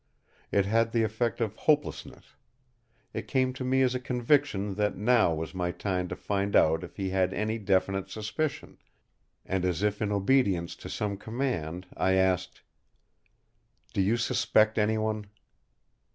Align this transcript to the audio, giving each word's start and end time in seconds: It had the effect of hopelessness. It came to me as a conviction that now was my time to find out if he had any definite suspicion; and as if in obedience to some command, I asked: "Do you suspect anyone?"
It 0.51 0.65
had 0.65 0.93
the 0.93 1.03
effect 1.03 1.39
of 1.41 1.55
hopelessness. 1.55 2.33
It 3.13 3.27
came 3.27 3.53
to 3.53 3.63
me 3.63 3.83
as 3.83 3.93
a 3.93 3.99
conviction 3.99 4.73
that 4.73 4.97
now 4.97 5.31
was 5.35 5.53
my 5.53 5.69
time 5.71 6.07
to 6.07 6.15
find 6.15 6.55
out 6.55 6.83
if 6.83 6.97
he 6.97 7.11
had 7.11 7.35
any 7.35 7.59
definite 7.59 8.09
suspicion; 8.09 8.79
and 9.45 9.63
as 9.63 9.83
if 9.83 10.01
in 10.01 10.11
obedience 10.11 10.75
to 10.77 10.89
some 10.89 11.17
command, 11.17 11.85
I 11.95 12.13
asked: 12.13 12.63
"Do 13.93 14.01
you 14.01 14.17
suspect 14.17 14.79
anyone?" 14.79 15.27